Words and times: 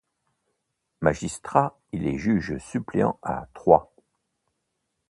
Magistrat, 1.01 1.77
il 1.91 2.07
est 2.07 2.17
juge 2.17 2.57
suppléant 2.57 3.19
à 3.21 3.45
Troyes. 3.53 3.91